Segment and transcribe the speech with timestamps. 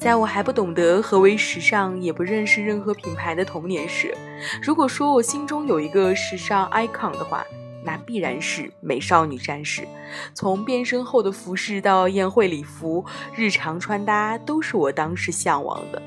[0.00, 4.16] 在我还不懂得何为时尚也不认识任何品牌的童年时
[4.62, 7.44] 如果说我心中有一个时尚 icon 的话
[7.84, 9.86] 那必然是美少女战士。
[10.34, 13.04] 从变身后的服饰到宴会礼服
[13.34, 16.02] 日常穿搭都是我当时向往的